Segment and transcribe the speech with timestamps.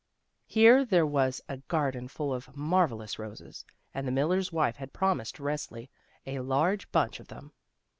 [0.47, 3.63] Here there was a garden full of marvellous roses,
[3.93, 5.89] and the mUler's wife had promised Resli
[6.25, 7.51] a large bunch of them.